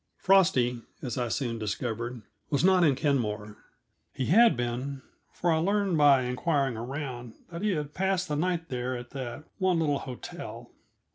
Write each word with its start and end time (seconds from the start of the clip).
Frosty, 0.17 0.81
as 1.03 1.15
I 1.15 1.27
soon 1.27 1.59
discovered, 1.59 2.23
was 2.49 2.63
not 2.63 2.83
in 2.83 2.95
Kenmore. 2.95 3.57
He 4.11 4.25
had 4.25 4.57
been, 4.57 5.03
for 5.31 5.51
I 5.51 5.57
learned 5.57 5.95
by 5.95 6.23
inquiring 6.23 6.75
around 6.75 7.35
that 7.51 7.61
he 7.61 7.73
had 7.73 7.93
passed 7.93 8.27
the 8.27 8.35
night 8.35 8.69
there 8.69 8.97
at 8.97 9.11
that 9.11 9.43
one 9.59 9.77
little 9.79 9.99
hotel. 9.99 10.71